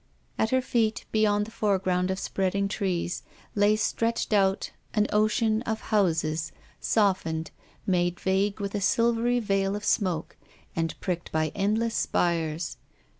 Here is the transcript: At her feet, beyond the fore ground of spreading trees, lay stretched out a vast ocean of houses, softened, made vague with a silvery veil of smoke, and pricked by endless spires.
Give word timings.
At 0.39 0.49
her 0.49 0.63
feet, 0.63 1.05
beyond 1.11 1.45
the 1.45 1.51
fore 1.51 1.77
ground 1.77 2.09
of 2.09 2.17
spreading 2.17 2.67
trees, 2.67 3.21
lay 3.53 3.75
stretched 3.75 4.33
out 4.33 4.71
a 4.95 5.01
vast 5.01 5.13
ocean 5.13 5.61
of 5.61 5.79
houses, 5.93 6.51
softened, 6.79 7.51
made 7.85 8.19
vague 8.19 8.59
with 8.59 8.73
a 8.73 8.81
silvery 8.81 9.39
veil 9.39 9.75
of 9.75 9.85
smoke, 9.85 10.37
and 10.75 10.99
pricked 11.01 11.31
by 11.31 11.51
endless 11.53 11.93
spires. 11.93 12.77